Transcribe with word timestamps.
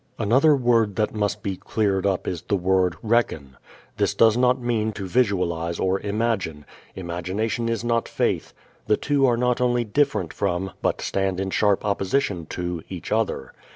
Another 0.17 0.55
word 0.55 0.95
that 0.95 1.13
must 1.13 1.43
be 1.43 1.55
cleared 1.57 2.07
up 2.07 2.27
is 2.27 2.41
the 2.41 2.55
word 2.55 2.95
reckon. 3.03 3.55
This 3.97 4.15
does 4.15 4.35
not 4.35 4.59
mean 4.59 4.93
to 4.93 5.05
visualize 5.05 5.79
or 5.79 5.99
imagine. 5.99 6.65
Imagination 6.95 7.69
is 7.69 7.83
not 7.83 8.09
faith. 8.09 8.51
The 8.87 8.97
two 8.97 9.27
are 9.27 9.37
not 9.37 9.61
only 9.61 9.83
different 9.83 10.33
from, 10.33 10.71
but 10.81 11.01
stand 11.01 11.39
in 11.39 11.51
sharp 11.51 11.85
opposition 11.85 12.47
to, 12.47 12.81
each 12.89 13.11
other. 13.11 13.53